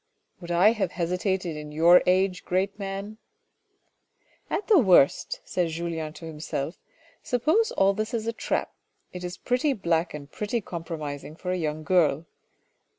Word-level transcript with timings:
"Would 0.41 0.49
I 0.49 0.71
have 0.71 0.93
hesitated 0.93 1.55
in 1.55 1.71
your 1.71 2.01
age 2.07 2.43
great 2.43 2.79
man?"" 2.79 3.19
At 4.49 4.65
the 4.67 4.79
worst," 4.79 5.41
said 5.45 5.67
Julien 5.67 6.11
to 6.13 6.25
himself," 6.25 6.79
suppose 7.21 7.69
all 7.73 7.93
this 7.93 8.11
is 8.11 8.25
a 8.25 8.33
trap, 8.33 8.73
it 9.13 9.23
is 9.23 9.37
pretty 9.37 9.73
black 9.73 10.15
and 10.15 10.31
pretty 10.31 10.59
compromising 10.59 11.35
for 11.35 11.51
a 11.51 11.55
young 11.55 11.83
girl. 11.83 12.25